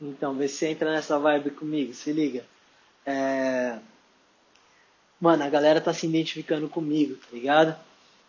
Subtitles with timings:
[0.00, 2.44] Então, vê se entra nessa vibe comigo, se liga.
[3.04, 3.78] É...
[5.20, 7.76] Mano, a galera tá se identificando comigo, tá ligado?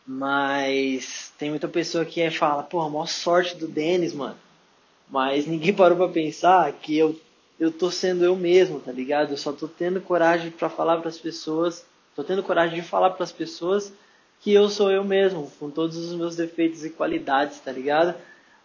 [0.06, 4.38] Mas tem muita pessoa que fala, porra, maior sorte do Denis, mano.
[5.08, 7.20] Mas ninguém parou pra pensar que eu,
[7.60, 9.32] eu tô sendo eu mesmo, tá ligado?
[9.32, 13.12] Eu só tô tendo coragem para falar para as pessoas, tô tendo coragem de falar
[13.12, 13.94] para as pessoas
[14.42, 18.16] que eu sou eu mesmo, com todos os meus defeitos e qualidades, tá ligado?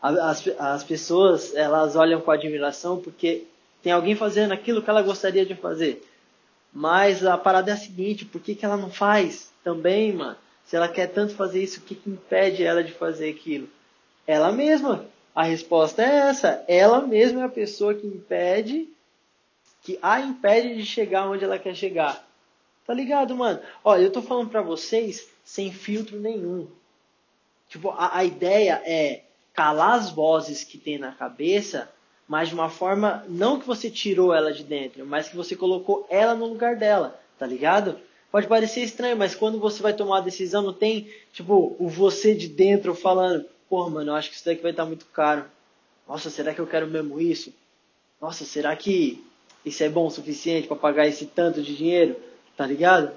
[0.04, 3.44] As, as pessoas, elas olham com admiração porque
[3.82, 6.06] tem alguém fazendo aquilo que ela gostaria de fazer.
[6.70, 10.36] Mas a parada é a seguinte, por que, que ela não faz também, mano?
[10.66, 13.66] Se ela quer tanto fazer isso, o que, que impede ela de fazer aquilo?
[14.26, 15.06] Ela mesma.
[15.34, 16.62] A resposta é essa.
[16.68, 18.86] Ela mesma é a pessoa que impede,
[19.82, 22.26] que a impede de chegar onde ela quer chegar.
[22.86, 23.58] Tá ligado, mano?
[23.82, 26.68] Olha, eu tô falando pra vocês sem filtro nenhum.
[27.70, 29.22] Tipo, a, a ideia é
[29.54, 31.88] calar as vozes que tem na cabeça,
[32.26, 36.06] mas de uma forma, não que você tirou ela de dentro, mas que você colocou
[36.10, 37.96] ela no lugar dela, tá ligado?
[38.32, 42.34] Pode parecer estranho, mas quando você vai tomar a decisão, não tem, tipo, o você
[42.34, 45.44] de dentro falando, pô, mano, eu acho que isso daqui vai estar muito caro.
[46.08, 47.54] Nossa, será que eu quero mesmo isso?
[48.20, 49.24] Nossa, será que
[49.64, 52.16] isso é bom o suficiente para pagar esse tanto de dinheiro?
[52.56, 53.12] Tá ligado?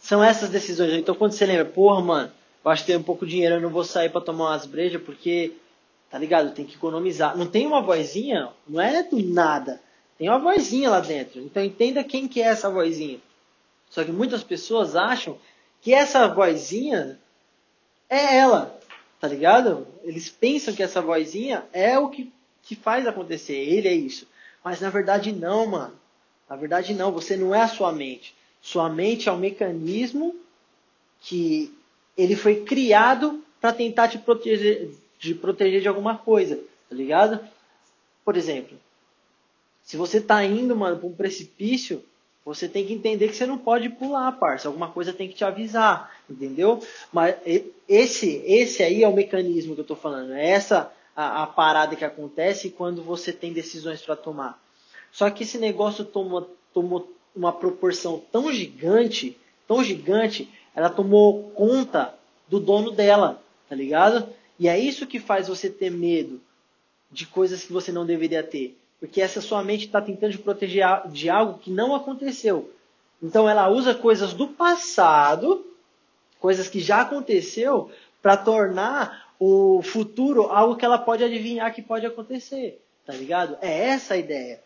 [0.00, 0.94] São essas decisões.
[0.94, 2.32] Então quando você lembra, porra, mano,
[2.62, 5.52] que tem um pouco de dinheiro, eu não vou sair para tomar umas brejas porque,
[6.10, 6.54] tá ligado?
[6.54, 7.36] Tem que economizar.
[7.36, 9.80] Não tem uma vozinha, não é do nada.
[10.18, 11.40] Tem uma vozinha lá dentro.
[11.40, 13.18] Então entenda quem que é essa vozinha.
[13.88, 15.38] Só que muitas pessoas acham
[15.80, 17.18] que essa vozinha
[18.08, 18.78] é ela,
[19.18, 19.86] tá ligado?
[20.04, 22.30] Eles pensam que essa vozinha é o que,
[22.62, 23.56] que faz acontecer.
[23.56, 24.28] Ele é isso.
[24.62, 25.94] Mas na verdade não, mano.
[26.48, 27.10] Na verdade não.
[27.12, 28.34] Você não é a sua mente.
[28.60, 30.36] Sua mente é um mecanismo
[31.20, 31.74] que
[32.16, 36.56] ele foi criado para tentar te proteger, de proteger de alguma coisa,
[36.88, 37.40] tá ligado?
[38.24, 38.78] Por exemplo,
[39.82, 42.02] se você está indo, mano, um precipício,
[42.44, 44.68] você tem que entender que você não pode pular, parça.
[44.68, 46.82] Alguma coisa tem que te avisar, entendeu?
[47.12, 47.36] Mas
[47.88, 50.32] esse, esse aí é o mecanismo que eu estou falando.
[50.32, 54.60] É essa a, a, parada que acontece quando você tem decisões para tomar.
[55.12, 60.48] Só que esse negócio tomou, tomou uma proporção tão gigante, tão gigante,
[60.80, 62.14] ela tomou conta
[62.48, 64.26] do dono dela, tá ligado?
[64.58, 66.40] E é isso que faz você ter medo
[67.10, 68.78] de coisas que você não deveria ter.
[68.98, 72.72] Porque essa sua mente está tentando te proteger de algo que não aconteceu.
[73.22, 75.66] Então ela usa coisas do passado,
[76.38, 77.90] coisas que já aconteceu,
[78.22, 82.82] para tornar o futuro algo que ela pode adivinhar que pode acontecer.
[83.04, 83.58] Tá ligado?
[83.60, 84.62] É essa a ideia.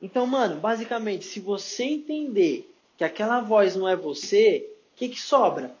[0.00, 4.68] Então, mano, basicamente, se você entender que aquela voz não é você,
[4.98, 5.72] que, que sobra?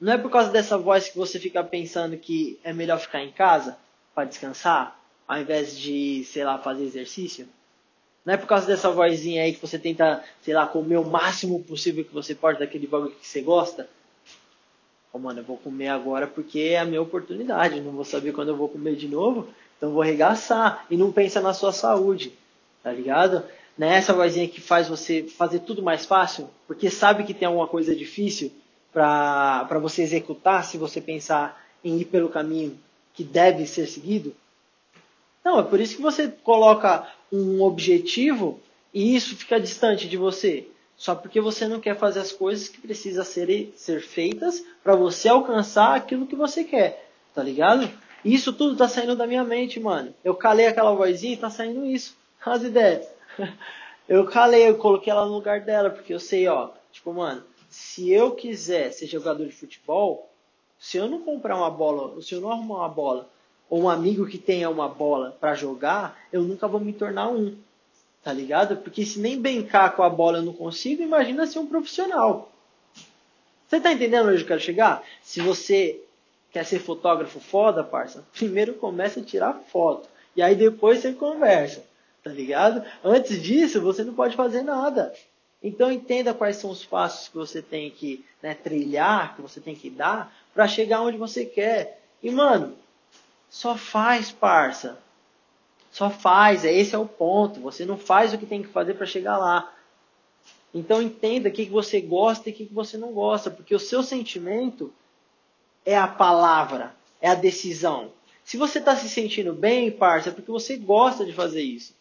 [0.00, 3.30] Não é por causa dessa voz que você fica pensando que é melhor ficar em
[3.30, 3.76] casa
[4.14, 7.48] para descansar, ao invés de, sei lá, fazer exercício?
[8.24, 11.62] Não é por causa dessa vozinha aí que você tenta, sei lá, comer o máximo
[11.62, 13.88] possível que você pode daquele bagulho que você gosta?
[15.12, 17.80] Oh, mano, eu vou comer agora porque é a minha oportunidade.
[17.80, 20.84] Não vou saber quando eu vou comer de novo, então vou arregaçar.
[20.90, 22.32] E não pensa na sua saúde
[22.86, 23.42] tá ligado?
[23.76, 27.46] Não é essa vozinha que faz você fazer tudo mais fácil, porque sabe que tem
[27.46, 28.50] alguma coisa difícil
[28.92, 32.78] para você executar se você pensar em ir pelo caminho
[33.12, 34.34] que deve ser seguido?
[35.44, 38.60] Não, é por isso que você coloca um objetivo
[38.92, 40.66] e isso fica distante de você.
[40.96, 45.28] Só porque você não quer fazer as coisas que precisam ser, ser feitas para você
[45.28, 47.10] alcançar aquilo que você quer.
[47.34, 47.90] Tá ligado?
[48.24, 50.14] Isso tudo tá saindo da minha mente, mano.
[50.24, 53.06] Eu calei aquela vozinha e tá saindo isso as ideias.
[54.08, 58.08] Eu calei, eu coloquei ela no lugar dela, porque eu sei, ó, tipo, mano, se
[58.12, 60.30] eu quiser ser jogador de futebol,
[60.78, 63.28] se eu não comprar uma bola, se eu não arrumar uma bola,
[63.68, 67.56] ou um amigo que tenha uma bola para jogar, eu nunca vou me tornar um.
[68.22, 68.76] Tá ligado?
[68.76, 72.50] Porque se nem brincar com a bola eu não consigo, imagina ser um profissional.
[73.66, 75.02] Você tá entendendo onde eu quero chegar?
[75.20, 76.00] Se você
[76.52, 80.08] quer ser fotógrafo foda, parça, primeiro começa a tirar foto.
[80.36, 81.82] E aí depois você conversa
[82.26, 82.82] tá ligado?
[83.04, 85.14] Antes disso, você não pode fazer nada.
[85.62, 89.76] Então entenda quais são os passos que você tem que né, trilhar, que você tem
[89.76, 92.02] que dar para chegar onde você quer.
[92.20, 92.76] E mano,
[93.48, 94.98] só faz, parça.
[95.92, 97.60] Só faz, é esse é o ponto.
[97.60, 99.72] Você não faz o que tem que fazer para chegar lá.
[100.74, 103.78] Então entenda o que, você gosta e o que, que você não gosta, porque o
[103.78, 104.92] seu sentimento
[105.84, 108.10] é a palavra, é a decisão.
[108.44, 111.95] Se você está se sentindo bem, parça, é porque você gosta de fazer isso.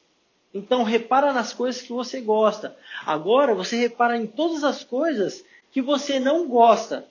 [0.56, 2.78] Então repara nas coisas que você gosta.
[3.06, 7.06] Agora você repara em todas as coisas que você não gosta.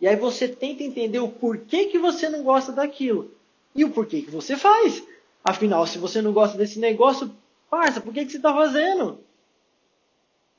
[0.00, 3.32] E aí você tenta entender o porquê que você não gosta daquilo.
[3.74, 5.02] E o porquê que você faz.
[5.42, 7.34] Afinal, se você não gosta desse negócio,
[7.68, 9.18] parça, por que, que você está fazendo?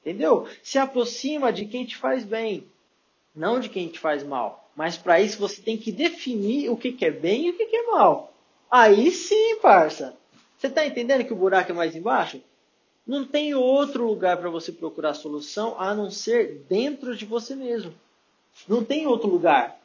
[0.01, 0.45] Entendeu?
[0.61, 2.65] Se aproxima de quem te faz bem,
[3.33, 4.69] não de quem te faz mal.
[4.75, 7.65] Mas para isso você tem que definir o que, que é bem e o que,
[7.65, 8.33] que é mal.
[8.69, 10.17] Aí sim, parça.
[10.57, 12.41] Você está entendendo que o buraco é mais embaixo?
[13.05, 17.93] Não tem outro lugar para você procurar solução a não ser dentro de você mesmo.
[18.67, 19.79] Não tem outro lugar.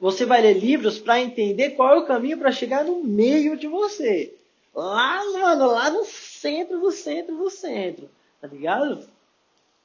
[0.00, 3.66] Você vai ler livros para entender qual é o caminho para chegar no meio de
[3.66, 4.34] você.
[4.74, 8.08] Lá, mano, lá no centro do centro do centro.
[8.40, 9.06] Tá ligado?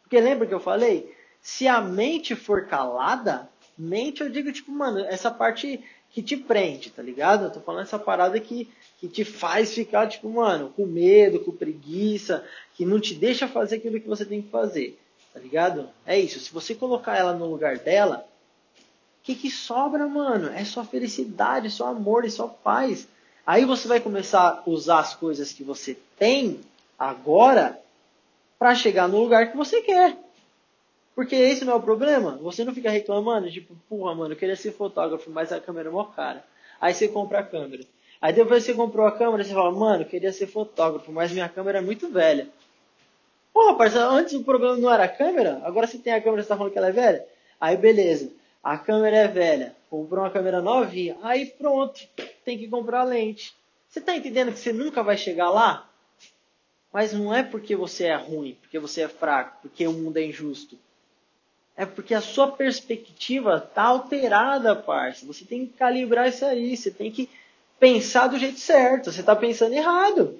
[0.01, 1.13] Porque lembra que eu falei?
[1.42, 6.92] Se a mente for calada, mente eu digo tipo, mano, essa parte que te prende,
[6.92, 7.45] tá ligado?
[7.45, 8.69] Eu tô falando essa parada que,
[9.00, 12.46] que te faz ficar, tipo, mano, com medo, com preguiça,
[12.76, 15.00] que não te deixa fazer aquilo que você tem que fazer,
[15.34, 15.90] tá ligado?
[16.06, 16.40] É isso.
[16.40, 18.28] Se você colocar ela no lugar dela,
[18.78, 20.50] o que, que sobra, mano?
[20.50, 23.08] É só felicidade, só amor e só paz.
[23.46, 26.62] Aí você vai começar a usar as coisas que você tem
[26.98, 27.80] agora
[28.58, 30.18] para chegar no lugar que você quer.
[31.14, 32.38] Porque esse não é o problema.
[32.42, 35.92] Você não fica reclamando, tipo, porra, mano, eu queria ser fotógrafo, mas a câmera é
[35.92, 36.44] mó cara.
[36.80, 37.84] Aí você compra a câmera.
[38.22, 41.80] Aí depois você comprou a câmera, você fala, mano, queria ser fotógrafo, mas minha câmera
[41.80, 42.48] é muito velha.
[43.54, 46.50] Porra, parceiro, antes o problema não era a câmera, agora você tem a câmera, você
[46.50, 47.26] tá falando que ela é velha?
[47.60, 48.32] Aí beleza,
[48.64, 52.02] a câmera é velha, comprou uma câmera novinha, aí pronto,
[52.44, 53.56] tem que comprar lente.
[53.88, 55.90] Você tá entendendo que você nunca vai chegar lá?
[56.92, 60.24] Mas não é porque você é ruim, porque você é fraco, porque o mundo é
[60.26, 60.78] injusto.
[61.78, 65.26] É porque a sua perspectiva está alterada, parça.
[65.26, 66.76] Você tem que calibrar isso aí.
[66.76, 67.30] Você tem que
[67.80, 69.12] pensar do jeito certo.
[69.12, 70.39] Você está pensando errado.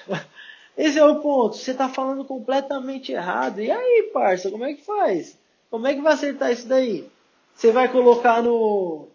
[0.76, 1.56] Esse é o ponto.
[1.56, 3.60] Você está falando completamente errado.
[3.60, 5.38] E aí, parça, como é que faz?
[5.70, 7.08] Como é que vai acertar isso daí?
[7.54, 9.08] Você vai colocar no.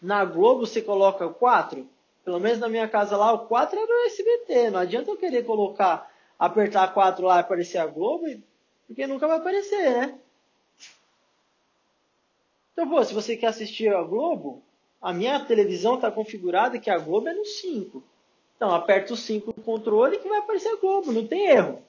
[0.00, 1.86] Na Globo, você coloca 4?
[2.24, 4.70] Pelo menos na minha casa lá, o 4 é do SBT.
[4.70, 8.26] Não adianta eu querer colocar, apertar 4 lá e aparecer a Globo,
[8.86, 10.18] porque nunca vai aparecer, né?
[12.72, 14.62] Então, pô, se você quer assistir a Globo,
[15.02, 18.02] a minha televisão está configurada que a Globo é no 5.
[18.56, 21.10] Então, aperta o 5 no controle que vai aparecer a Globo.
[21.10, 21.82] Não tem erro.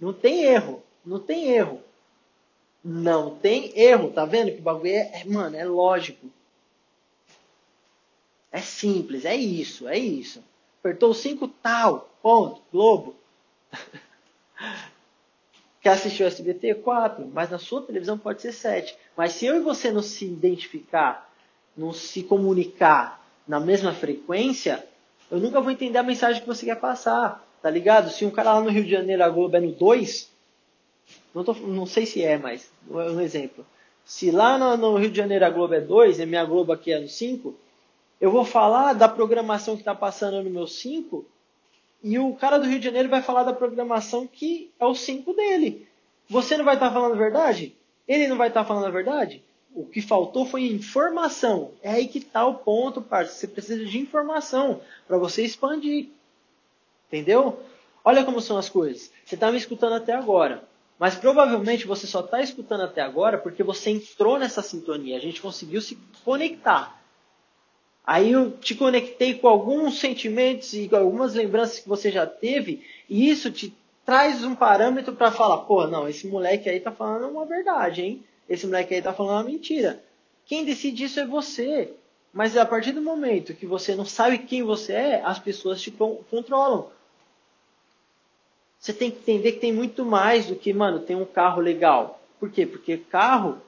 [0.00, 0.82] Não tem erro.
[1.04, 1.82] Não tem erro.
[2.82, 4.10] Não tem erro.
[4.10, 6.26] Tá vendo que o bagulho é, é mano, é lógico.
[8.50, 10.42] É simples, é isso, é isso.
[10.78, 13.14] Apertou o 5 tal, ponto, Globo.
[15.82, 16.76] Quer assistir o SBT?
[16.76, 18.96] 4, mas na sua televisão pode ser 7.
[19.14, 21.30] Mas se eu e você não se identificar,
[21.76, 24.84] não se comunicar na mesma frequência,
[25.30, 28.10] eu nunca vou entender a mensagem que você quer passar, tá ligado?
[28.10, 30.30] Se um cara lá no Rio de Janeiro a Globo é no 2,
[31.34, 33.66] não, tô, não sei se é, mas é um exemplo.
[34.04, 36.92] Se lá no, no Rio de Janeiro a Globo é 2 e minha Globo aqui
[36.92, 37.54] é no 5,
[38.20, 41.24] eu vou falar da programação que está passando no meu 5
[42.02, 45.32] e o cara do Rio de Janeiro vai falar da programação que é o 5
[45.32, 45.88] dele.
[46.28, 47.74] Você não vai estar tá falando a verdade?
[48.06, 49.42] Ele não vai estar tá falando a verdade?
[49.74, 51.72] O que faltou foi informação.
[51.82, 53.34] É aí que está o ponto, parceiro.
[53.34, 56.08] Você precisa de informação para você expandir.
[57.08, 57.60] Entendeu?
[58.04, 59.10] Olha como são as coisas.
[59.24, 60.62] Você está me escutando até agora.
[60.98, 65.16] Mas provavelmente você só está escutando até agora porque você entrou nessa sintonia.
[65.16, 67.02] A gente conseguiu se conectar.
[68.06, 72.84] Aí eu te conectei com alguns sentimentos e com algumas lembranças que você já teve,
[73.08, 73.74] e isso te
[74.04, 78.22] traz um parâmetro para falar, pô, não, esse moleque aí tá falando uma verdade, hein?
[78.48, 80.02] Esse moleque aí tá falando uma mentira.
[80.46, 81.92] Quem decide isso é você.
[82.32, 85.90] Mas a partir do momento que você não sabe quem você é, as pessoas te
[85.90, 86.90] controlam.
[88.78, 92.20] Você tem que entender que tem muito mais do que, mano, tem um carro legal.
[92.40, 92.66] Por quê?
[92.66, 93.58] Porque carro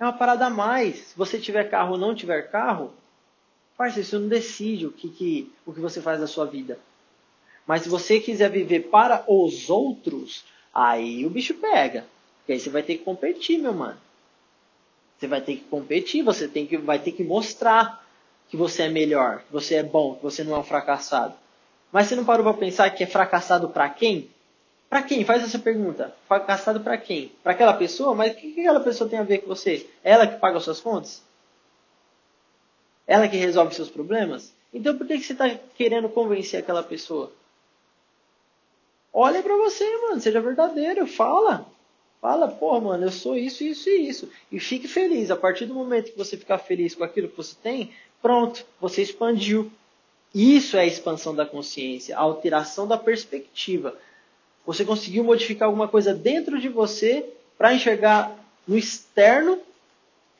[0.00, 0.96] é uma parada a mais.
[0.96, 2.92] Se você tiver carro ou não tiver carro,
[3.76, 6.78] parceiro, isso não decide o que, que, o que você faz da sua vida.
[7.66, 10.44] Mas se você quiser viver para os outros,
[10.74, 12.06] aí o bicho pega.
[12.46, 13.98] Porque aí você vai ter que competir, meu mano.
[15.18, 18.06] Você vai ter que competir, você tem que, vai ter que mostrar
[18.48, 21.34] que você é melhor, que você é bom, que você não é um fracassado.
[21.90, 24.30] Mas você não parou para pensar que é fracassado para quem?
[24.88, 25.24] Para quem?
[25.24, 26.14] Faz essa pergunta.
[26.46, 27.32] Gastado para quem?
[27.42, 28.14] Para aquela pessoa?
[28.14, 29.84] Mas o que aquela pessoa tem a ver com você?
[30.04, 31.24] Ela que paga as suas contas?
[33.08, 34.54] Ela que resolve seus problemas?
[34.72, 37.32] Então por que você está querendo convencer aquela pessoa?
[39.12, 40.20] Olha para você, mano.
[40.20, 41.08] Seja verdadeiro.
[41.08, 41.66] Fala.
[42.20, 44.30] Fala, pô, mano, eu sou isso, isso e isso.
[44.50, 45.30] E fique feliz.
[45.30, 49.02] A partir do momento que você ficar feliz com aquilo que você tem, pronto, você
[49.02, 49.70] expandiu.
[50.34, 53.96] Isso é a expansão da consciência, a alteração da perspectiva.
[54.66, 57.24] Você conseguiu modificar alguma coisa dentro de você
[57.56, 59.58] para enxergar no externo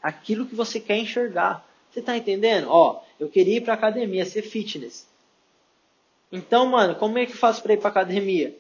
[0.02, 1.66] aquilo que você quer enxergar.
[1.90, 2.68] Você está entendendo?
[2.68, 5.06] Ó, eu queria ir para academia, ser fitness.
[6.30, 8.54] Então, mano, como é que eu faço para ir pra academia?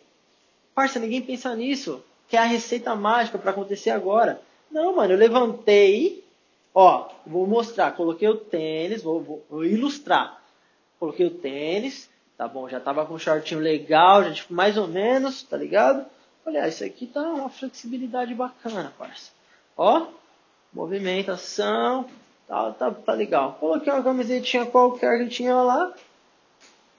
[0.74, 2.02] Parça, ninguém pensa nisso.
[2.28, 4.40] Que é a receita mágica para acontecer agora.
[4.70, 6.24] Não, mano, eu levantei,
[6.74, 10.42] ó, vou mostrar, coloquei o tênis, vou, vou, vou ilustrar.
[10.98, 14.88] Coloquei o tênis, tá bom, já tava com um shortinho legal, já tipo, mais ou
[14.88, 16.04] menos, tá ligado?
[16.44, 19.32] Olha, ah, isso aqui tá uma flexibilidade bacana, parça.
[19.76, 20.06] Ó,
[20.72, 22.08] movimentação,
[22.46, 23.56] tá, tá, tá legal.
[23.58, 25.92] Coloquei uma camisetinha qualquer que tinha lá,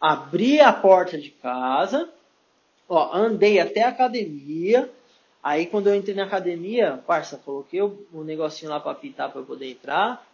[0.01, 2.09] abri a porta de casa,
[2.89, 4.91] ó, andei até a academia,
[5.47, 9.39] Aí quando eu entrei na academia, parça, coloquei o, o negocinho lá para pitar para
[9.39, 10.27] eu poder entrar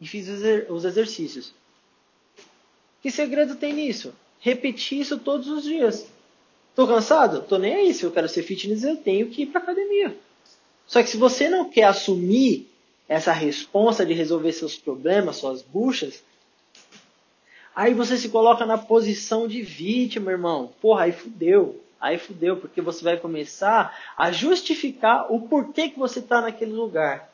[0.00, 1.52] e fiz os, os exercícios.
[3.02, 4.14] Que segredo tem nisso?
[4.38, 6.06] Repetir isso todos os dias.
[6.76, 7.42] Tô cansado?
[7.42, 7.92] Tô nem aí.
[7.92, 10.16] Se eu quero ser fitness, eu tenho que ir pra academia.
[10.86, 12.70] Só que se você não quer assumir
[13.08, 16.22] essa responsa de resolver seus problemas, suas buchas,
[17.74, 20.72] aí você se coloca na posição de vítima, irmão.
[20.80, 21.82] Porra, aí fudeu.
[22.00, 27.30] Aí fudeu, porque você vai começar a justificar o porquê que você está naquele lugar.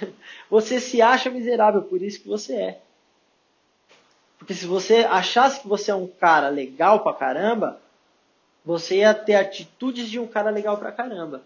[0.48, 2.80] Você se acha miserável, por isso que você é.
[4.38, 7.80] Porque se você achasse que você é um cara legal pra caramba,
[8.64, 11.42] você ia ter atitudes de um cara legal pra caramba.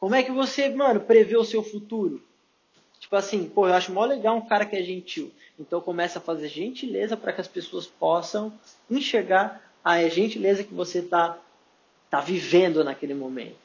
[0.00, 2.22] Como é que você, mano, prevê o seu futuro?
[3.00, 5.32] Tipo assim, pô, eu acho mó legal um cara que é gentil.
[5.58, 8.52] Então começa a fazer gentileza para que as pessoas possam
[8.90, 11.38] enxergar a gentileza que você está
[12.10, 13.56] tá vivendo naquele momento.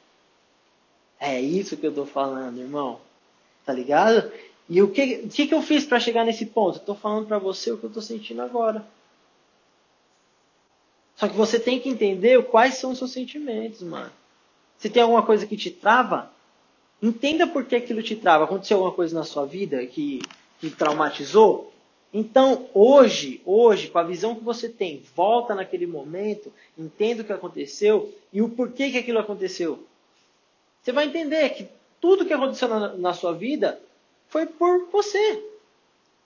[1.20, 2.98] É isso que eu estou falando, irmão.
[3.66, 4.32] Tá ligado?
[4.68, 6.78] E o que, o que, eu fiz para chegar nesse ponto?
[6.78, 8.86] Estou falando para você o que eu estou sentindo agora.
[11.16, 14.10] Só que você tem que entender quais são os seus sentimentos, mano.
[14.78, 16.30] Se tem alguma coisa que te trava,
[17.02, 18.44] entenda por que aquilo te trava.
[18.44, 20.22] Aconteceu alguma coisa na sua vida que,
[20.58, 21.73] que traumatizou?
[22.16, 27.32] Então, hoje, hoje, com a visão que você tem, volta naquele momento, entenda o que
[27.32, 29.84] aconteceu e o porquê que aquilo aconteceu.
[30.80, 31.68] Você vai entender que
[32.00, 33.80] tudo que aconteceu na, na sua vida
[34.28, 35.42] foi por você.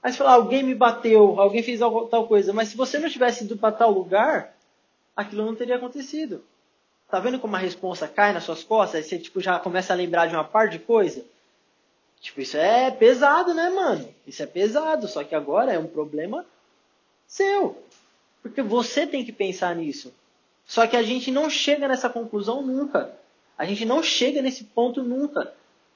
[0.03, 3.45] Aí você fala, alguém me bateu, alguém fez tal coisa, mas se você não tivesse
[3.45, 4.55] ido para tal lugar,
[5.17, 6.45] aquilo não teria acontecido.
[7.11, 8.97] Tá vendo como a responsa cai nas suas costas?
[8.97, 11.25] Aí você tipo, já começa a lembrar de uma par de coisa?
[12.21, 14.13] Tipo, isso é pesado, né, mano?
[14.27, 16.45] Isso é pesado, só que agora é um problema
[17.27, 17.83] seu.
[18.43, 20.13] Porque você tem que pensar nisso.
[20.67, 23.15] Só que a gente não chega nessa conclusão nunca.
[23.57, 25.53] A gente não chega nesse ponto nunca.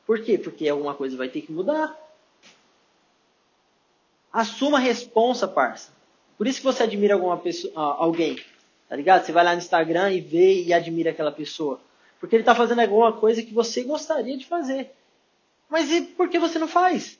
[0.06, 0.38] Por quê?
[0.38, 1.96] Porque alguma coisa vai ter que mudar.
[4.32, 5.90] Assuma a responsa, parça.
[6.38, 8.42] Por isso que você admira alguma pessoa, alguém.
[8.88, 9.24] Tá ligado?
[9.24, 11.80] Você vai lá no Instagram e vê e admira aquela pessoa.
[12.18, 14.90] Porque ele está fazendo alguma coisa que você gostaria de fazer.
[15.72, 17.18] Mas e por que você não faz?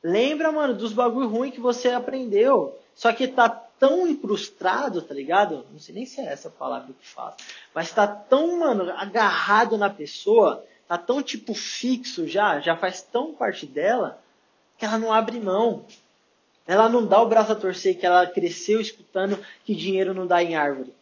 [0.00, 2.78] Lembra, mano, dos bagulho ruim que você aprendeu.
[2.94, 5.66] Só que tá tão incrustado, tá ligado?
[5.72, 7.34] Não sei nem se é essa palavra que fala.
[7.74, 13.34] Mas tá tão, mano, agarrado na pessoa, tá tão tipo fixo já, já faz tão
[13.34, 14.22] parte dela,
[14.78, 15.84] que ela não abre mão.
[16.64, 20.40] Ela não dá o braço a torcer que ela cresceu escutando que dinheiro não dá
[20.44, 20.94] em árvore.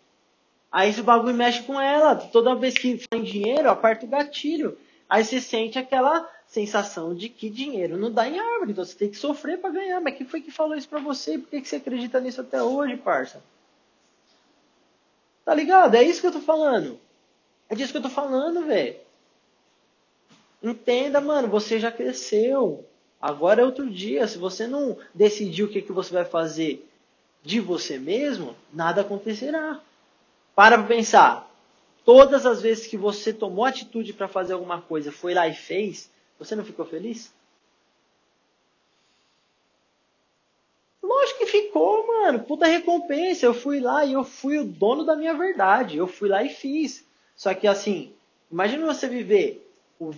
[0.72, 2.16] Aí esse bagulho mexe com ela.
[2.16, 4.78] Toda vez que fala em dinheiro, aperta o gatilho.
[5.12, 9.10] Aí você sente aquela sensação de que dinheiro não dá em árvore, então você tem
[9.10, 10.00] que sofrer para ganhar.
[10.00, 11.36] Mas quem foi que falou isso para você?
[11.36, 13.42] Por que, que você acredita nisso até hoje, parça?
[15.44, 15.96] Tá ligado?
[15.96, 16.98] É isso que eu tô falando.
[17.68, 18.96] É disso que eu tô falando, velho.
[20.62, 22.82] Entenda, mano, você já cresceu.
[23.20, 24.26] Agora é outro dia.
[24.26, 26.88] Se você não decidir o que, que você vai fazer
[27.42, 29.78] de você mesmo, nada acontecerá.
[30.54, 31.51] Para pra pensar.
[32.04, 36.10] Todas as vezes que você tomou atitude para fazer alguma coisa, foi lá e fez,
[36.38, 37.32] você não ficou feliz?
[41.02, 42.40] Lógico que ficou, mano.
[42.40, 43.46] Puta recompensa.
[43.46, 45.96] Eu fui lá e eu fui o dono da minha verdade.
[45.96, 47.04] Eu fui lá e fiz.
[47.36, 48.12] Só que assim,
[48.50, 49.68] imagine você viver
[50.00, 50.12] o,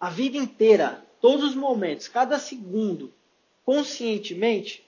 [0.00, 3.12] a vida inteira, todos os momentos, cada segundo,
[3.64, 4.84] conscientemente,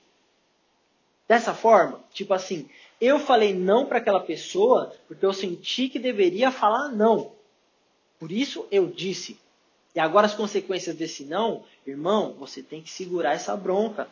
[1.29, 2.01] dessa forma.
[2.13, 2.69] Tipo assim,
[3.07, 7.33] eu falei não para aquela pessoa porque eu senti que deveria falar não.
[8.19, 9.39] Por isso eu disse.
[9.95, 14.09] E agora as consequências desse não, irmão, você tem que segurar essa bronca.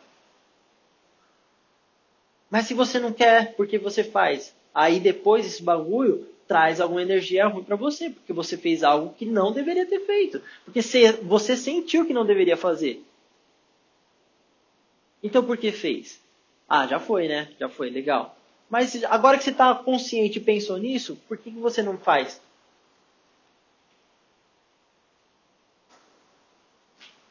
[2.49, 4.53] Mas se você não quer, por que você faz?
[4.73, 9.25] Aí depois esse bagulho traz alguma energia ruim para você, porque você fez algo que
[9.25, 10.81] não deveria ter feito, porque
[11.23, 13.03] você sentiu que não deveria fazer.
[15.21, 16.21] Então por que fez?
[16.67, 17.49] Ah, já foi, né?
[17.59, 18.37] Já foi, legal.
[18.69, 22.41] Mas agora que você está consciente e pensou nisso, por que, que você não faz?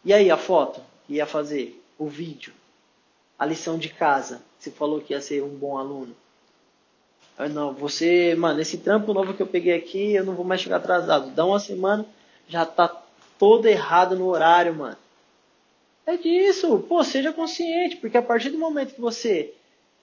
[0.05, 1.81] E aí a foto que ia fazer?
[1.99, 2.53] O vídeo?
[3.43, 4.41] a lição de casa.
[4.57, 6.15] Você falou que ia ser um bom aluno.
[7.37, 10.61] Eu, não, você, mano, esse trampo novo que eu peguei aqui, eu não vou mais
[10.61, 11.33] chegar atrasado.
[11.33, 12.07] Dá uma semana,
[12.47, 13.03] já tá
[13.41, 14.97] todo errado no horário, mano.
[16.07, 19.53] É disso, pô, seja consciente, porque a partir do momento que você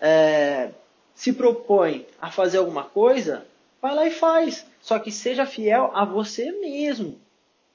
[0.02, 0.72] é,
[1.20, 3.46] se propõe a fazer alguma coisa,
[3.82, 4.66] vai lá e faz.
[4.82, 7.20] Só que seja fiel a você mesmo.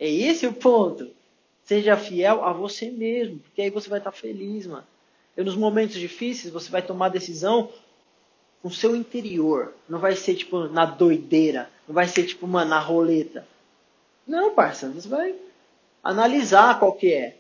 [0.01, 1.11] É esse o ponto.
[1.63, 4.87] Seja fiel a você mesmo, porque aí você vai estar feliz, mano.
[5.37, 7.69] E nos momentos difíceis, você vai tomar decisão
[8.63, 9.75] com o seu interior.
[9.87, 11.69] Não vai ser, tipo, na doideira.
[11.87, 13.47] Não vai ser, tipo, mano, na roleta.
[14.27, 14.89] Não, parça.
[14.89, 15.35] Você vai
[16.03, 17.37] analisar qual que é.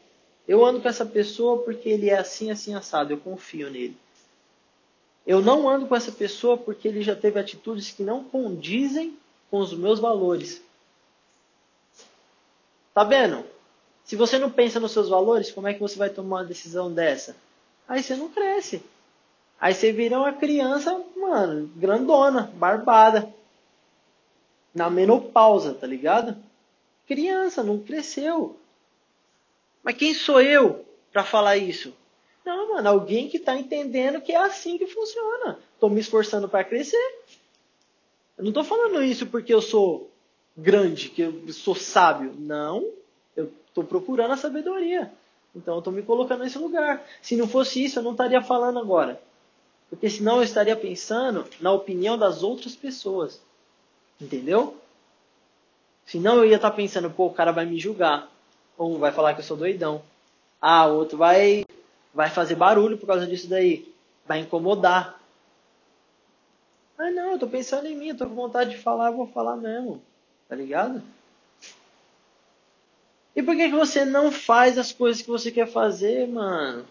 [0.47, 3.15] Eu ando com essa pessoa porque ele é assim, assim, assado.
[3.15, 3.97] Eu confio nele.
[5.27, 9.17] Eu não ando com essa pessoa porque ele já teve atitudes que não condizem
[9.51, 10.61] com os meus valores.
[12.93, 13.45] Tá vendo?
[14.05, 16.93] Se você não pensa nos seus valores, como é que você vai tomar uma decisão
[16.93, 17.35] dessa?
[17.89, 18.83] Aí você não cresce.
[19.59, 23.33] Aí você vira uma criança, mano, grandona, barbada.
[24.75, 26.37] Na menopausa, tá ligado?
[27.07, 28.59] Criança, não cresceu.
[29.83, 31.95] Mas quem sou eu para falar isso?
[32.45, 35.59] Não, mano, alguém que tá entendendo que é assim que funciona.
[35.81, 37.23] Tô me esforçando para crescer.
[38.37, 40.11] Eu não tô falando isso porque eu sou
[40.57, 42.35] grande, que eu sou sábio.
[42.39, 42.91] Não,
[43.37, 45.11] eu estou procurando a sabedoria.
[45.55, 47.05] Então eu estou me colocando nesse lugar.
[47.23, 49.21] Se não fosse isso, eu não estaria falando agora.
[49.89, 53.41] Porque senão eu estaria pensando na opinião das outras pessoas.
[54.21, 54.77] Entendeu?
[56.05, 58.31] Senão eu ia estar pensando, pô, o cara vai me julgar.
[58.77, 60.03] Ou vai falar que eu sou doidão.
[60.61, 61.64] Ah, o outro vai,
[62.15, 63.93] vai fazer barulho por causa disso daí.
[64.27, 65.21] Vai incomodar.
[66.97, 69.27] Ah, não, eu tô pensando em mim, eu tô com vontade de falar, eu vou
[69.27, 70.01] falar mesmo.
[70.49, 71.03] Tá ligado?
[73.35, 76.87] E por que, que você não faz as coisas que você quer fazer, mano?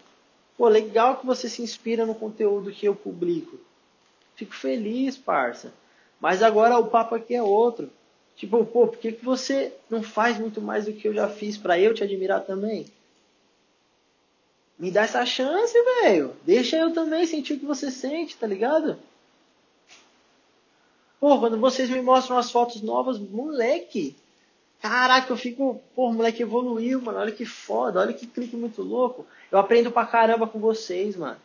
[0.58, 3.58] Pô, legal que você se inspira no conteúdo que eu publico.
[4.36, 5.72] Fico feliz, parça.
[6.20, 7.90] Mas agora o papo aqui é outro.
[8.36, 11.56] Tipo, pô, por que, que você não faz muito mais do que eu já fiz
[11.56, 12.86] para eu te admirar também?
[14.78, 16.34] Me dá essa chance, velho.
[16.44, 18.98] Deixa eu também sentir o que você sente, tá ligado?
[21.20, 24.16] Pô, quando vocês me mostram as fotos novas, moleque,
[24.84, 27.18] Caraca, eu fico, pô, moleque evoluiu, mano.
[27.18, 29.24] Olha que foda, olha que clique muito louco.
[29.50, 31.40] Eu aprendo pra caramba com vocês, mano.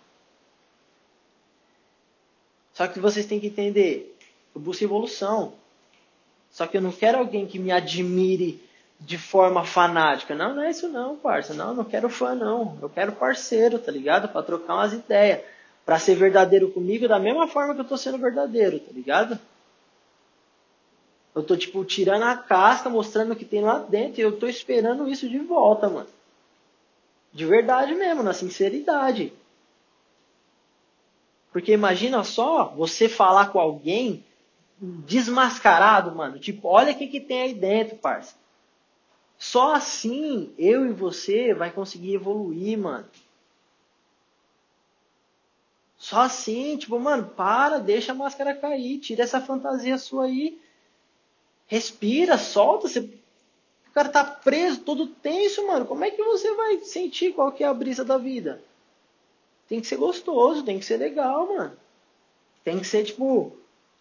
[2.73, 4.13] Só que vocês têm que entender,
[4.53, 5.53] eu busco evolução.
[6.51, 8.61] Só que eu não quero alguém que me admire
[8.99, 10.35] de forma fanática.
[10.35, 11.53] Não, não é isso não, parça.
[11.53, 12.77] Não, não quero fã não.
[12.81, 14.27] Eu quero parceiro, tá ligado?
[14.27, 15.41] Pra trocar umas ideias.
[15.85, 19.39] Pra ser verdadeiro comigo da mesma forma que eu tô sendo verdadeiro, tá ligado?
[21.33, 24.19] Eu tô, tipo, tirando a casca, mostrando o que tem lá dentro.
[24.19, 26.07] E eu tô esperando isso de volta, mano.
[27.31, 29.31] De verdade mesmo, na sinceridade.
[31.51, 34.23] Porque imagina só você falar com alguém
[34.79, 36.39] desmascarado, mano.
[36.39, 38.38] Tipo, olha o que, que tem aí dentro, parça.
[39.39, 43.07] Só assim eu e você vai conseguir evoluir, mano.
[45.97, 50.59] Só assim, tipo, mano, para, deixa a máscara cair, tira essa fantasia sua aí
[51.69, 52.87] Respira, solta.
[52.87, 52.99] Você...
[52.99, 55.85] O cara tá preso, todo tenso, mano.
[55.85, 58.59] Como é que você vai sentir qual que é a brisa da vida?
[59.67, 61.77] Tem que ser gostoso, tem que ser legal, mano.
[62.63, 63.55] Tem que ser, tipo,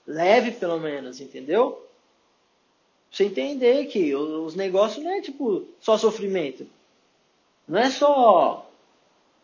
[0.06, 1.86] leve pelo menos, entendeu?
[3.10, 6.66] Você entender que os negócios não é, tipo, só sofrimento.
[7.66, 8.70] Não é só.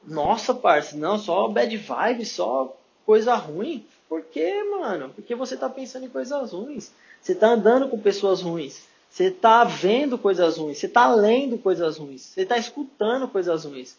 [0.06, 3.86] Nossa, parça, não, só bad vibe, só coisa ruim.
[4.08, 5.10] Por quê, mano?
[5.14, 6.90] Porque você tá pensando em coisas ruins.
[7.20, 8.82] Você está andando com pessoas ruins.
[9.08, 10.78] Você está vendo coisas ruins.
[10.78, 12.22] Você está lendo coisas ruins.
[12.22, 13.96] Você está escutando coisas ruins.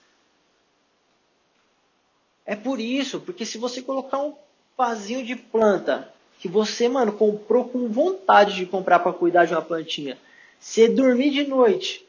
[2.45, 4.35] É por isso, porque se você colocar um
[4.77, 9.61] vasinho de planta que você, mano, comprou com vontade de comprar para cuidar de uma
[9.61, 10.17] plantinha,
[10.59, 12.05] você dormir de noite,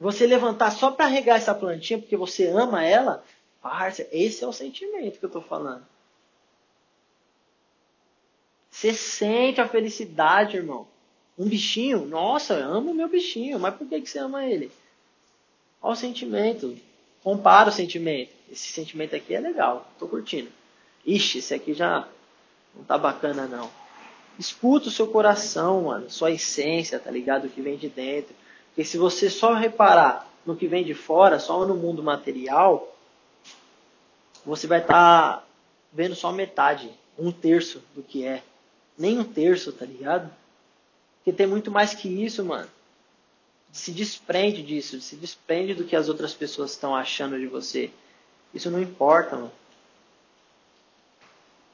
[0.00, 3.24] você levantar só para regar essa plantinha porque você ama ela,
[3.60, 5.86] parça, esse é o sentimento que eu estou falando.
[8.70, 10.88] Você sente a felicidade, irmão.
[11.38, 14.72] Um bichinho, nossa, eu amo meu bichinho, mas por que, que você ama ele?
[15.80, 16.76] Olha o sentimento.
[17.22, 18.30] Compara o sentimento.
[18.50, 20.50] Esse sentimento aqui é legal, tô curtindo.
[21.06, 22.08] Ixi, esse aqui já
[22.74, 23.70] não tá bacana não.
[24.38, 27.46] Escuta o seu coração, mano, sua essência, tá ligado?
[27.46, 28.34] O que vem de dentro.
[28.68, 32.96] Porque se você só reparar no que vem de fora, só no mundo material,
[34.44, 35.44] você vai estar tá
[35.92, 38.42] vendo só metade, um terço do que é
[38.96, 40.30] nem um terço, tá ligado?
[41.16, 42.68] Porque tem muito mais que isso, mano.
[43.70, 47.90] Se desprende disso, se desprende do que as outras pessoas estão achando de você.
[48.52, 49.52] Isso não importa, mano.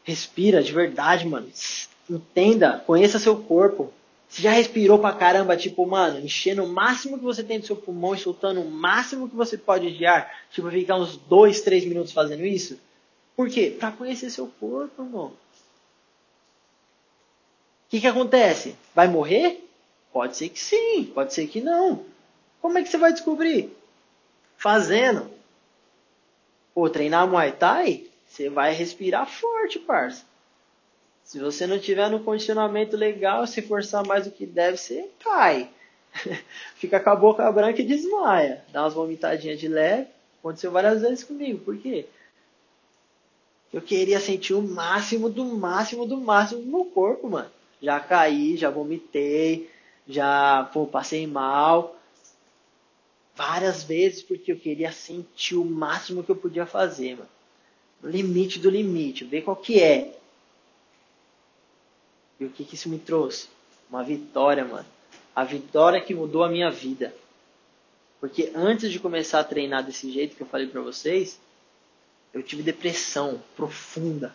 [0.09, 1.53] Respira de verdade, mano.
[2.09, 3.93] Entenda, conheça seu corpo.
[4.27, 7.77] Você já respirou pra caramba, tipo, mano, enchendo o máximo que você tem do seu
[7.77, 10.35] pulmão e soltando o máximo que você pode de ar?
[10.51, 12.81] Tipo, ficar uns 2, 3 minutos fazendo isso?
[13.37, 13.77] Por quê?
[13.79, 15.27] Pra conhecer seu corpo, irmão.
[15.27, 15.37] O
[17.91, 18.77] que, que acontece?
[18.95, 19.63] Vai morrer?
[20.11, 22.03] Pode ser que sim, pode ser que não.
[22.63, 23.77] Como é que você vai descobrir?
[24.57, 25.31] Fazendo.
[26.75, 30.25] Pô, treinar Muay Thai, você vai respirar forte, parça.
[31.25, 35.69] Se você não tiver no condicionamento legal, se forçar mais do que deve, você cai.
[36.77, 38.65] Fica com a boca branca e desmaia.
[38.73, 40.07] Dá umas vomitadinhas de leve.
[40.39, 41.59] Aconteceu várias vezes comigo.
[41.65, 42.07] Por quê?
[43.73, 47.51] Eu queria sentir o máximo do máximo do máximo no meu corpo, mano.
[47.83, 49.71] Já caí, já vomitei,
[50.09, 51.97] já pô, passei mal.
[53.37, 57.38] Várias vezes porque eu queria sentir o máximo que eu podia fazer, mano.
[58.03, 60.17] Limite do limite, ver qual que é.
[62.39, 63.49] E o que, que isso me trouxe?
[63.91, 64.87] Uma vitória, mano.
[65.35, 67.15] A vitória que mudou a minha vida.
[68.21, 71.41] Porque antes de começar a treinar desse jeito que eu falei para vocês,
[72.33, 74.35] eu tive depressão profunda.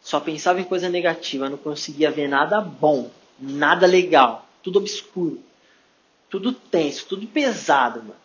[0.00, 5.42] Só pensava em coisa negativa, não conseguia ver nada bom, nada legal, tudo obscuro,
[6.28, 8.24] tudo tenso, tudo pesado, mano.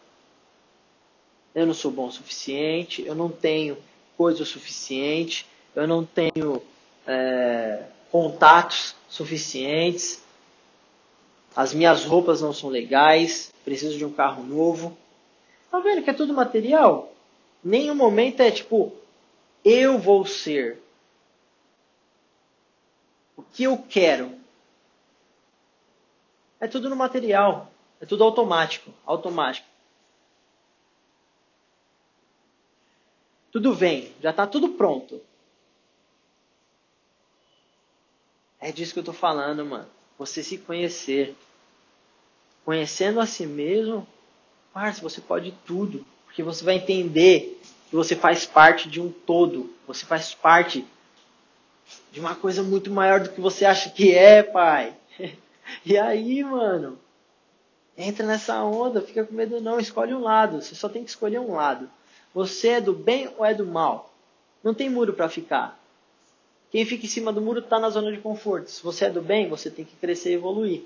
[1.56, 3.78] Eu não sou bom o suficiente, eu não tenho
[4.20, 6.62] coisa o suficiente, eu não tenho
[7.08, 10.22] é, contatos suficientes,
[11.56, 14.98] as minhas roupas não são legais, preciso de um carro novo.
[15.72, 17.14] Tá vendo que é tudo material?
[17.64, 18.92] Nenhum momento é tipo,
[19.64, 20.84] eu vou ser
[23.38, 24.34] o que eu quero.
[26.60, 29.69] É tudo no material, é tudo automático, automático.
[33.60, 35.20] Tudo vem, já está tudo pronto.
[38.58, 39.86] É disso que eu tô falando, mano.
[40.18, 41.36] Você se conhecer.
[42.64, 44.08] Conhecendo a si mesmo,
[44.74, 46.06] parça, você pode tudo.
[46.24, 49.76] Porque você vai entender que você faz parte de um todo.
[49.86, 50.88] Você faz parte
[52.14, 54.96] de uma coisa muito maior do que você acha que é, pai.
[55.86, 56.98] E aí, mano?
[57.98, 60.62] Entra nessa onda, fica com medo não, escolhe um lado.
[60.62, 61.90] Você só tem que escolher um lado.
[62.40, 64.14] Você é do bem ou é do mal?
[64.64, 65.78] Não tem muro para ficar.
[66.72, 68.72] Quem fica em cima do muro está na zona de conforto.
[68.72, 70.84] Se você é do bem, você tem que crescer e evoluir.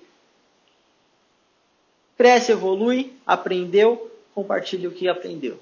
[2.18, 5.62] Cresce, evolui, aprendeu, compartilha o que aprendeu.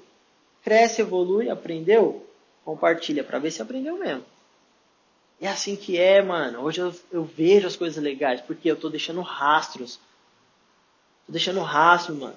[0.64, 2.26] Cresce, evolui, aprendeu,
[2.64, 4.24] compartilha para ver se aprendeu mesmo.
[5.42, 6.62] É assim que é, mano.
[6.62, 10.00] Hoje eu, eu vejo as coisas legais, porque eu estou deixando rastros.
[11.26, 12.36] Tô deixando rastro, mano.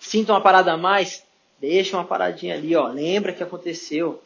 [0.00, 1.22] Sinta uma parada a mais,
[1.60, 2.88] deixa uma paradinha ali, ó.
[2.88, 4.22] Lembra que aconteceu.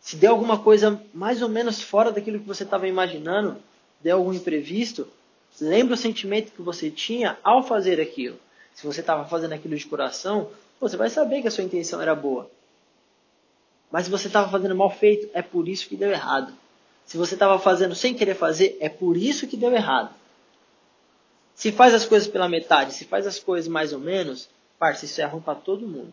[0.00, 3.56] Se der alguma coisa mais ou menos fora daquilo que você estava imaginando,
[4.00, 5.08] der algum imprevisto,
[5.60, 8.38] lembra o sentimento que você tinha ao fazer aquilo.
[8.74, 10.50] Se você estava fazendo aquilo de coração,
[10.80, 12.48] você vai saber que a sua intenção era boa.
[13.90, 16.52] Mas se você estava fazendo mal feito, é por isso que deu errado.
[17.04, 20.14] Se você estava fazendo sem querer fazer, é por isso que deu errado.
[21.54, 25.20] Se faz as coisas pela metade, se faz as coisas mais ou menos, parça, isso
[25.20, 26.12] é ruim para todo mundo.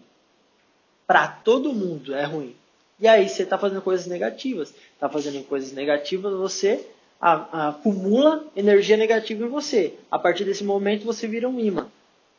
[1.06, 2.56] Para todo mundo é ruim.
[2.99, 4.73] E aí você está fazendo coisas negativas.
[4.93, 6.88] Está fazendo coisas negativas, você
[7.19, 9.93] acumula energia negativa em você.
[10.12, 11.88] A partir desse momento você vira um imã.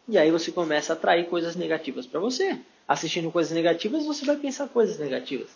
[0.08, 2.58] E aí você começa a atrair coisas negativas para você.
[2.86, 5.48] Assistindo coisas negativas, você vai pensar coisas negativas.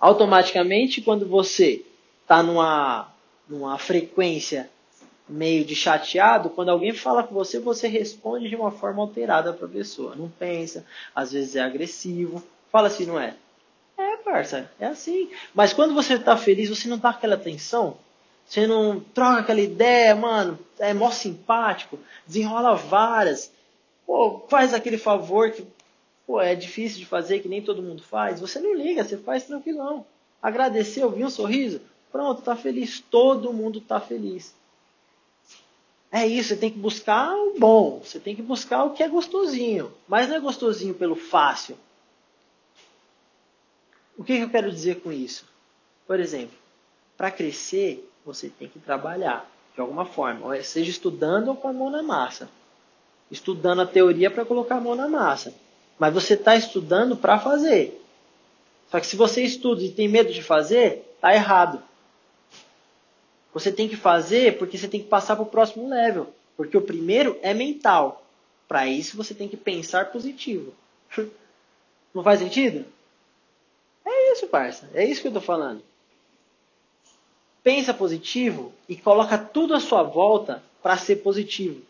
[0.00, 1.84] Automaticamente, quando você
[2.22, 3.12] está numa,
[3.48, 4.70] numa frequência
[5.28, 9.66] meio de chateado, quando alguém fala com você, você responde de uma forma alterada para
[9.66, 10.14] a pessoa.
[10.14, 10.84] Não pensa,
[11.14, 12.42] às vezes é agressivo.
[12.70, 13.34] Fala assim, não é?
[13.96, 15.30] É, parça, é assim.
[15.54, 17.96] Mas quando você tá feliz, você não dá aquela atenção.
[18.46, 23.50] Você não troca aquela ideia, mano, é mó simpático, desenrola várias.
[24.06, 25.66] Pô, faz aquele favor que
[26.26, 28.40] pô, é difícil de fazer, que nem todo mundo faz.
[28.40, 30.04] Você não liga, você faz tranquilão.
[30.42, 31.80] Agradeceu, viu um sorriso?
[32.12, 33.00] Pronto, tá feliz.
[33.00, 34.54] Todo mundo tá feliz.
[36.16, 39.08] É isso, você tem que buscar o bom, você tem que buscar o que é
[39.08, 39.92] gostosinho.
[40.06, 41.76] Mas não é gostosinho pelo fácil.
[44.16, 45.44] O que, eu quero dizer com isso?
[46.06, 46.56] Por exemplo,
[47.16, 51.90] para crescer, você tem que trabalhar de alguma forma, seja estudando ou com a mão
[51.90, 52.48] na massa.
[53.28, 55.52] Estudando a teoria para colocar a mão na massa.
[55.98, 58.00] Mas você está estudando para fazer.
[58.88, 61.82] Só que se você estuda e tem medo de fazer, está errado.
[63.54, 66.28] Você tem que fazer porque você tem que passar para o próximo level.
[66.56, 68.26] Porque o primeiro é mental.
[68.66, 70.74] Para isso você tem que pensar positivo.
[72.12, 72.84] Não faz sentido?
[74.04, 74.90] É isso, parça.
[74.92, 75.82] É isso que eu tô falando.
[77.62, 81.80] Pensa positivo e coloca tudo à sua volta para ser positivo.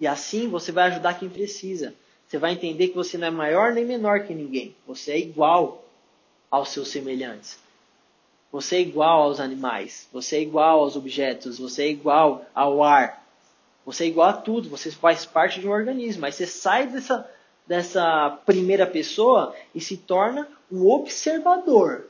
[0.00, 1.94] E assim você vai ajudar quem precisa.
[2.26, 4.74] Você vai entender que você não é maior nem menor que ninguém.
[4.86, 5.84] Você é igual
[6.50, 7.58] aos seus semelhantes.
[8.50, 10.08] Você é igual aos animais.
[10.12, 11.58] Você é igual aos objetos.
[11.58, 13.26] Você é igual ao ar.
[13.84, 14.68] Você é igual a tudo.
[14.70, 16.24] Você faz parte de um organismo.
[16.24, 17.30] Aí você sai dessa,
[17.66, 22.08] dessa primeira pessoa e se torna um observador.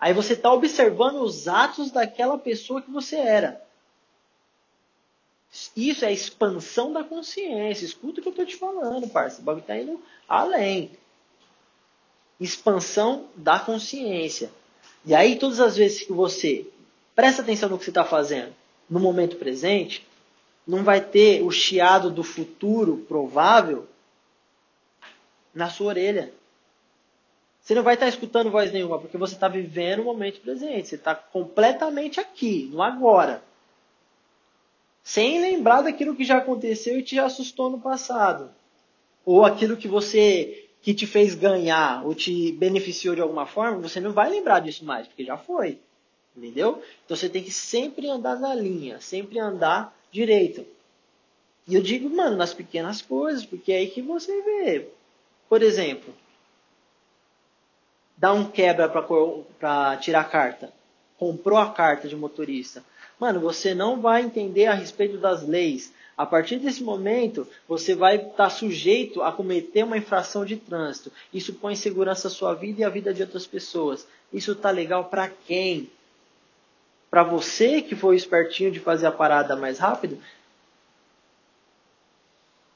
[0.00, 3.62] Aí você está observando os atos daquela pessoa que você era.
[5.76, 7.84] Isso é expansão da consciência.
[7.84, 9.42] Escuta o que eu estou te falando, parceiro.
[9.42, 10.90] O bagulho está indo além.
[12.40, 14.50] Expansão da consciência.
[15.04, 16.66] E aí, todas as vezes que você
[17.14, 18.52] presta atenção no que você está fazendo
[18.88, 20.06] no momento presente,
[20.66, 23.86] não vai ter o chiado do futuro provável
[25.54, 26.32] na sua orelha.
[27.60, 30.88] Você não vai estar tá escutando voz nenhuma, porque você está vivendo o momento presente.
[30.88, 33.42] Você está completamente aqui, no agora
[35.02, 38.50] sem lembrar daquilo que já aconteceu e te assustou no passado.
[39.24, 44.00] Ou aquilo que você que te fez ganhar ou te beneficiou de alguma forma, você
[44.00, 45.78] não vai lembrar disso mais, porque já foi.
[46.36, 46.82] Entendeu?
[47.04, 50.66] Então você tem que sempre andar na linha, sempre andar direito.
[51.68, 54.88] E eu digo, mano, nas pequenas coisas, porque é aí que você vê.
[55.48, 56.12] Por exemplo,
[58.16, 60.72] dá um quebra para tirar a carta.
[61.16, 62.82] Comprou a carta de motorista.
[63.20, 65.92] Mano, você não vai entender a respeito das leis.
[66.16, 71.10] A partir desse momento, você vai estar tá sujeito a cometer uma infração de trânsito.
[71.32, 74.06] Isso põe em segurança a sua vida e a vida de outras pessoas.
[74.32, 75.90] Isso tá legal para quem?
[77.10, 80.18] Para você que foi espertinho de fazer a parada mais rápido?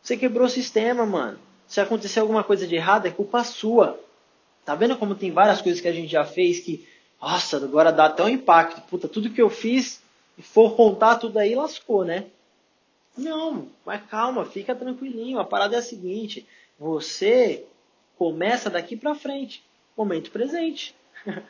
[0.03, 1.38] Você quebrou o sistema, mano.
[1.66, 3.99] Se acontecer alguma coisa de errado, é culpa sua.
[4.64, 6.87] Tá vendo como tem várias coisas que a gente já fez que,
[7.20, 8.81] nossa, agora dá até um impacto.
[8.83, 10.01] Puta, tudo que eu fiz
[10.40, 12.27] for contar tudo aí, lascou, né?
[13.16, 15.38] Não, mas calma, fica tranquilinho.
[15.38, 16.46] A parada é a seguinte:
[16.79, 17.64] você
[18.16, 19.62] começa daqui para frente,
[19.96, 20.94] momento presente.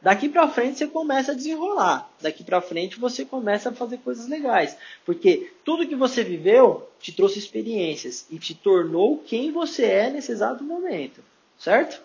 [0.00, 2.10] daqui para frente você começa a desenrolar.
[2.20, 7.12] Daqui para frente você começa a fazer coisas legais, porque tudo que você viveu te
[7.12, 11.22] trouxe experiências e te tornou quem você é nesse exato momento,
[11.58, 12.00] certo?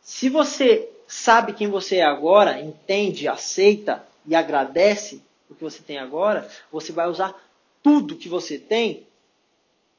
[0.00, 5.98] Se você sabe quem você é agora, entende, aceita, e agradece o que você tem
[5.98, 7.34] agora, você vai usar
[7.82, 9.06] tudo que você tem,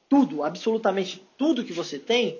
[0.10, 2.40] tudo, absolutamente tudo que você tem,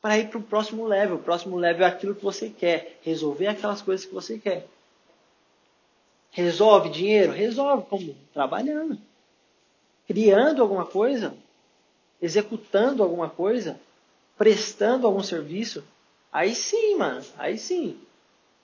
[0.00, 1.16] para ir para o próximo level.
[1.16, 4.66] O próximo level é aquilo que você quer, resolver aquelas coisas que você quer.
[6.30, 7.32] Resolve dinheiro?
[7.32, 8.16] Resolve como?
[8.32, 8.98] Trabalhando.
[10.06, 11.34] Criando alguma coisa,
[12.22, 13.80] executando alguma coisa,
[14.38, 15.82] prestando algum serviço.
[16.32, 17.98] Aí sim, mano, aí sim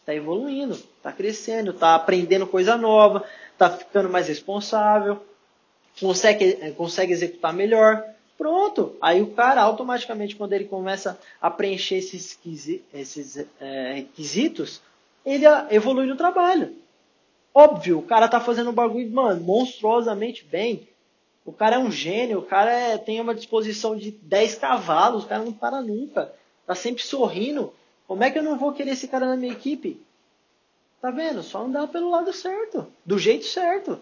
[0.03, 5.25] está evoluindo, está crescendo, está aprendendo coisa nova, está ficando mais responsável,
[5.99, 8.05] consegue, eh, consegue executar melhor.
[8.37, 8.97] Pronto.
[9.01, 12.39] Aí o cara, automaticamente, quando ele começa a preencher esses,
[12.93, 14.81] esses é, requisitos,
[15.25, 16.75] ele evolui no trabalho.
[17.55, 20.89] Óbvio, o cara tá fazendo um bagulho, mano, monstruosamente bem.
[21.45, 25.29] O cara é um gênio, o cara é, tem uma disposição de 10 cavalos, o
[25.29, 26.33] cara não para nunca.
[26.67, 27.73] Tá sempre sorrindo.
[28.13, 29.99] Como é que eu não vou querer esse cara na minha equipe?
[31.01, 31.43] Tá vendo?
[31.43, 33.99] Só andar pelo lado certo, do jeito certo.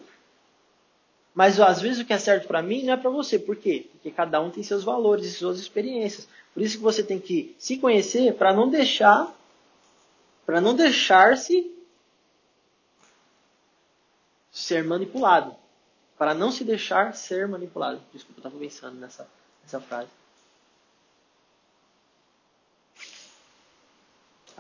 [1.33, 3.39] Mas às vezes o que é certo para mim não é para você.
[3.39, 3.87] Por quê?
[3.93, 6.27] Porque cada um tem seus valores e suas experiências.
[6.53, 9.33] Por isso que você tem que se conhecer para não deixar
[10.45, 11.73] para não deixar-se
[14.51, 15.55] ser manipulado.
[16.19, 18.03] Para não se deixar ser manipulado.
[18.13, 19.29] Desculpa, eu estava pensando nessa,
[19.63, 20.11] nessa frase.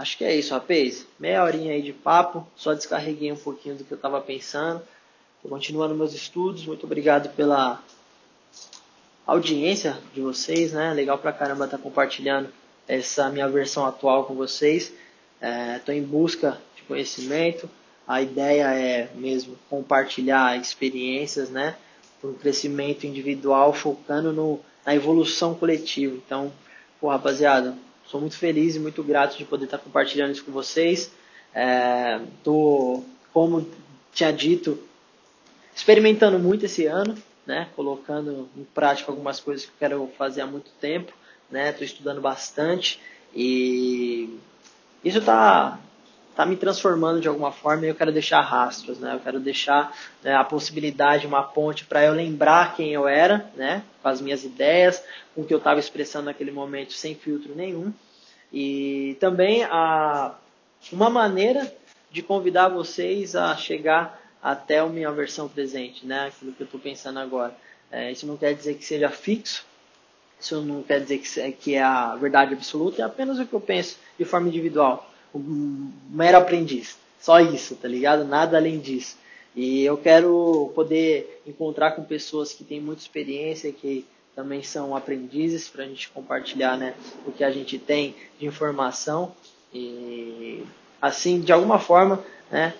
[0.00, 1.06] Acho que é isso, rapaz.
[1.18, 2.46] Meia horinha aí de papo.
[2.56, 4.80] Só descarreguei um pouquinho do que eu estava pensando.
[5.36, 6.64] Estou continuando meus estudos.
[6.64, 7.82] Muito obrigado pela
[9.26, 10.94] audiência de vocês, né?
[10.94, 12.48] Legal pra caramba estar tá compartilhando
[12.88, 14.90] essa minha versão atual com vocês.
[15.76, 17.68] Estou é, em busca de conhecimento.
[18.08, 21.76] A ideia é mesmo compartilhar experiências, né?
[22.22, 26.16] Para um crescimento individual focando no, na evolução coletiva.
[26.16, 26.50] Então,
[26.98, 27.76] pô, rapaziada,
[28.10, 31.12] Sou muito feliz e muito grato de poder estar compartilhando isso com vocês.
[31.54, 32.20] É,
[33.32, 33.64] como
[34.12, 34.82] tinha dito,
[35.72, 37.68] experimentando muito esse ano, né?
[37.76, 41.12] colocando em prática algumas coisas que eu quero fazer há muito tempo.
[41.48, 41.72] Né?
[41.80, 43.00] estudando bastante
[43.34, 44.38] e
[45.04, 45.78] isso tá
[46.40, 49.14] tá me transformando de alguma forma e eu quero deixar rastros, né?
[49.14, 53.82] Eu quero deixar né, a possibilidade, uma ponte para eu lembrar quem eu era, né?
[54.02, 57.92] Com as minhas ideias, com o que eu estava expressando naquele momento sem filtro nenhum.
[58.50, 60.34] E também a,
[60.90, 61.70] uma maneira
[62.10, 66.28] de convidar vocês a chegar até a minha versão presente, né?
[66.28, 67.54] Aquilo que eu estou pensando agora.
[67.92, 69.66] É, isso não quer dizer que seja fixo,
[70.40, 73.60] isso não quer dizer que, que é a verdade absoluta, é apenas o que eu
[73.60, 75.09] penso de forma individual.
[75.34, 76.98] Um mero aprendiz.
[77.20, 78.24] Só isso, tá ligado?
[78.24, 79.16] Nada além disso.
[79.54, 85.68] E eu quero poder encontrar com pessoas que têm muita experiência, que também são aprendizes,
[85.68, 86.94] para a gente compartilhar né,
[87.26, 89.34] o que a gente tem de informação.
[89.72, 90.64] E
[91.00, 92.74] assim, de alguma forma, né,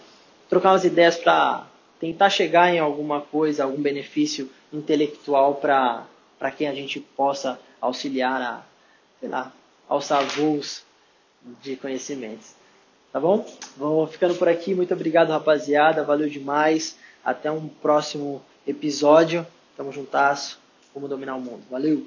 [0.48, 1.66] trocar umas ideias para
[1.98, 8.62] tentar chegar em alguma coisa, algum benefício intelectual para quem a gente possa auxiliar a,
[9.18, 9.52] sei lá,
[9.88, 10.82] alçar voos
[11.62, 12.54] de conhecimentos.
[13.12, 13.46] Tá bom?
[13.76, 14.74] Vou ficando por aqui.
[14.74, 16.04] Muito obrigado, rapaziada.
[16.04, 16.96] Valeu demais.
[17.24, 19.46] Até um próximo episódio.
[19.76, 20.58] Tamo juntasso.
[20.94, 21.62] Como dominar o mundo.
[21.70, 22.06] Valeu!